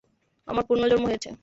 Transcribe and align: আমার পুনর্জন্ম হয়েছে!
আমার 0.47 0.63
পুনর্জন্ম 0.67 1.03
হয়েছে! 1.05 1.29